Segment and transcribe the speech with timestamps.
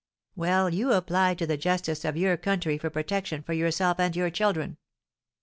[0.35, 4.31] Well, you apply to the justice of your country for protection for yourself and your
[4.31, 4.77] children.